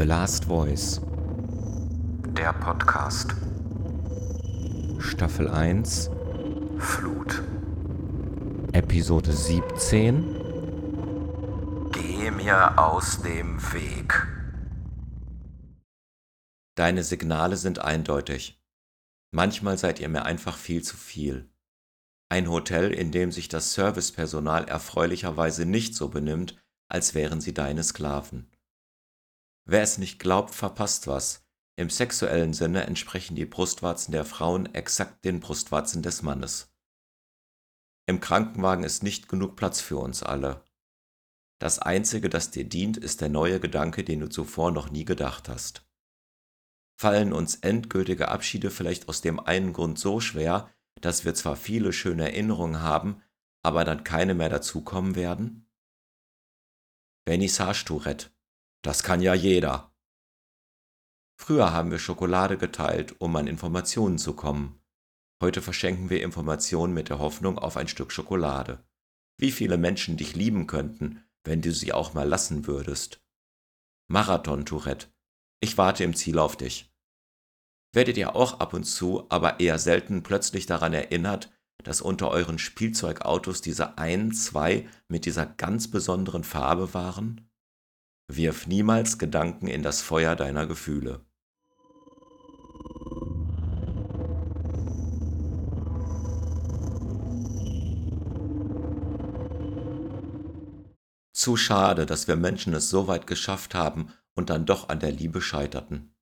[0.00, 1.02] The Last Voice.
[2.34, 3.34] Der Podcast.
[4.98, 6.08] Staffel 1.
[6.78, 7.42] Flut.
[8.72, 10.24] Episode 17.
[11.92, 14.26] Geh mir aus dem Weg.
[16.78, 18.58] Deine Signale sind eindeutig.
[19.32, 21.52] Manchmal seid ihr mir einfach viel zu viel.
[22.30, 26.56] Ein Hotel, in dem sich das Servicepersonal erfreulicherweise nicht so benimmt,
[26.88, 28.49] als wären sie deine Sklaven.
[29.70, 31.46] Wer es nicht glaubt, verpasst was.
[31.76, 36.74] Im sexuellen Sinne entsprechen die Brustwarzen der Frauen exakt den Brustwarzen des Mannes.
[38.06, 40.64] Im Krankenwagen ist nicht genug Platz für uns alle.
[41.60, 45.48] Das Einzige, das dir dient, ist der neue Gedanke, den du zuvor noch nie gedacht
[45.48, 45.88] hast.
[47.00, 50.68] Fallen uns endgültige Abschiede vielleicht aus dem einen Grund so schwer,
[51.00, 53.22] dass wir zwar viele schöne Erinnerungen haben,
[53.62, 55.70] aber dann keine mehr dazukommen werden?
[57.24, 58.30] Vernissage Tourette
[58.82, 59.94] das kann ja jeder.
[61.38, 64.80] Früher haben wir Schokolade geteilt, um an Informationen zu kommen.
[65.42, 68.84] Heute verschenken wir Informationen mit der Hoffnung auf ein Stück Schokolade.
[69.38, 73.24] Wie viele Menschen dich lieben könnten, wenn du sie auch mal lassen würdest.
[74.08, 75.06] Marathon, Tourette.
[75.60, 76.92] Ich warte im Ziel auf dich.
[77.92, 81.50] Werdet ihr auch ab und zu, aber eher selten plötzlich daran erinnert,
[81.82, 87.49] dass unter euren Spielzeugautos diese ein, zwei mit dieser ganz besonderen Farbe waren?
[88.36, 91.24] Wirf niemals Gedanken in das Feuer deiner Gefühle.
[101.32, 105.10] Zu schade, dass wir Menschen es so weit geschafft haben und dann doch an der
[105.10, 106.14] Liebe scheiterten.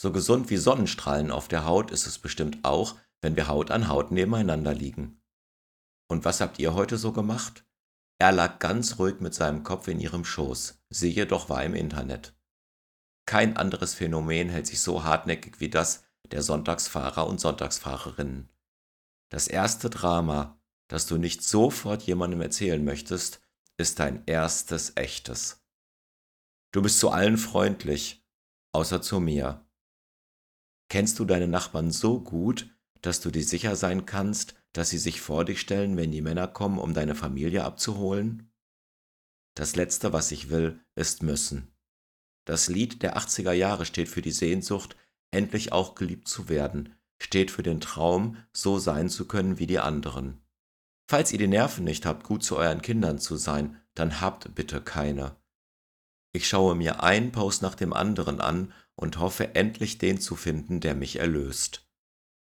[0.00, 3.88] So gesund wie Sonnenstrahlen auf der Haut ist es bestimmt auch, wenn wir Haut an
[3.88, 5.20] Haut nebeneinander liegen.
[6.08, 7.66] Und was habt ihr heute so gemacht?
[8.18, 12.34] Er lag ganz ruhig mit seinem Kopf in ihrem Schoß, sie jedoch war im Internet.
[13.26, 18.48] Kein anderes Phänomen hält sich so hartnäckig wie das der Sonntagsfahrer und Sonntagsfahrerinnen.
[19.30, 23.40] Das erste Drama, das du nicht sofort jemandem erzählen möchtest,
[23.76, 25.64] ist dein erstes echtes.
[26.72, 28.24] Du bist zu allen freundlich,
[28.72, 29.66] außer zu mir.
[30.88, 32.68] Kennst du deine Nachbarn so gut,
[33.00, 36.46] dass du dir sicher sein kannst, dass sie sich vor dich stellen, wenn die Männer
[36.46, 38.49] kommen, um deine Familie abzuholen?
[39.54, 41.74] Das Letzte, was ich will, ist müssen.
[42.44, 44.96] Das Lied der 80er Jahre steht für die Sehnsucht,
[45.30, 49.78] endlich auch geliebt zu werden, steht für den Traum, so sein zu können wie die
[49.78, 50.40] anderen.
[51.08, 54.80] Falls ihr die Nerven nicht habt, gut zu euren Kindern zu sein, dann habt bitte
[54.80, 55.36] keine.
[56.32, 60.80] Ich schaue mir einen Post nach dem anderen an und hoffe endlich den zu finden,
[60.80, 61.88] der mich erlöst.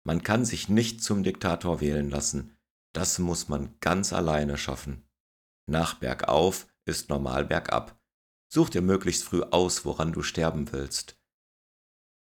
[0.04, 2.56] Man kann sich nicht zum Diktator wählen lassen.
[2.92, 5.04] Das muss man ganz alleine schaffen.
[5.66, 7.98] Nach bergauf ist normal bergab.
[8.48, 11.16] Such dir möglichst früh aus, woran du sterben willst.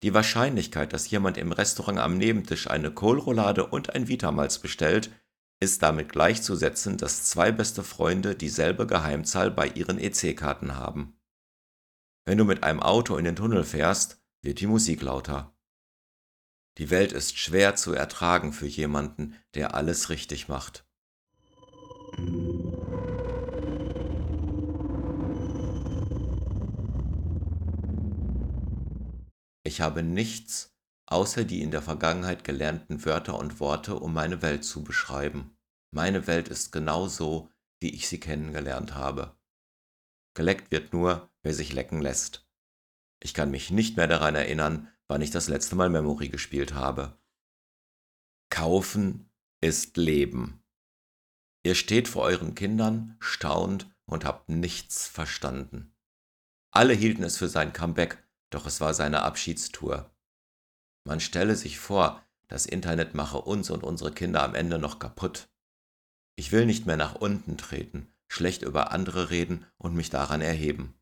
[0.03, 5.11] Die Wahrscheinlichkeit, dass jemand im Restaurant am Nebentisch eine Kohlroulade und ein Vitamals bestellt,
[5.59, 11.19] ist damit gleichzusetzen, dass zwei beste Freunde dieselbe Geheimzahl bei ihren EC-Karten haben.
[12.25, 15.55] Wenn du mit einem Auto in den Tunnel fährst, wird die Musik lauter.
[16.77, 20.85] Die Welt ist schwer zu ertragen für jemanden, der alles richtig macht.
[29.65, 30.75] Ich habe nichts
[31.07, 35.57] außer die in der Vergangenheit gelernten Wörter und Worte, um meine Welt zu beschreiben.
[35.91, 39.37] Meine Welt ist genau so, wie ich sie kennengelernt habe.
[40.35, 42.47] Geleckt wird nur, wer sich lecken lässt.
[43.21, 47.17] Ich kann mich nicht mehr daran erinnern, wann ich das letzte Mal Memory gespielt habe.
[48.49, 49.29] Kaufen
[49.61, 50.63] ist Leben.
[51.63, 55.95] Ihr steht vor euren Kindern, staunt und habt nichts verstanden.
[56.71, 60.11] Alle hielten es für sein Comeback, doch es war seine Abschiedstour.
[61.03, 65.47] Man stelle sich vor, das Internet mache uns und unsere Kinder am Ende noch kaputt.
[66.35, 70.93] Ich will nicht mehr nach unten treten, schlecht über andere reden und mich daran erheben.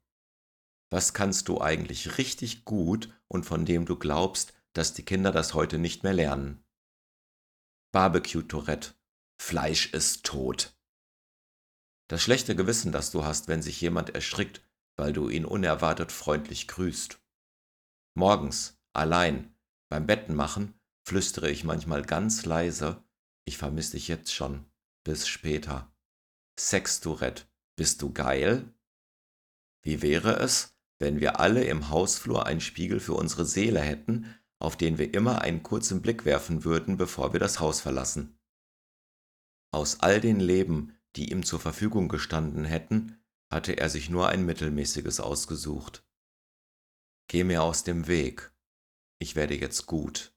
[0.89, 5.53] Was kannst du eigentlich richtig gut und von dem du glaubst, dass die Kinder das
[5.53, 6.63] heute nicht mehr lernen?
[7.91, 8.93] Barbecue Tourette.
[9.41, 10.75] Fleisch ist tot.
[12.07, 14.61] Das schlechte Gewissen, das du hast, wenn sich jemand erschrickt,
[14.95, 17.19] weil du ihn unerwartet freundlich grüßt.
[18.15, 19.55] Morgens, allein,
[19.89, 23.03] beim Bettenmachen, flüstere ich manchmal ganz leise,
[23.45, 24.65] ich vermisse dich jetzt schon,
[25.03, 25.91] bis später.
[26.59, 27.45] Sex Tourette,
[27.75, 28.71] bist du geil?
[29.81, 34.77] Wie wäre es, wenn wir alle im Hausflur einen Spiegel für unsere Seele hätten, auf
[34.77, 38.39] den wir immer einen kurzen Blick werfen würden, bevor wir das Haus verlassen.
[39.71, 43.17] Aus all den Leben, die ihm zur Verfügung gestanden hätten,
[43.51, 46.05] hatte er sich nur ein mittelmäßiges ausgesucht.
[47.33, 48.53] Geh mir aus dem Weg.
[49.17, 50.35] Ich werde jetzt gut.